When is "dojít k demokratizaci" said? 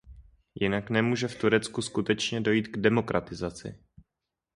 2.41-3.77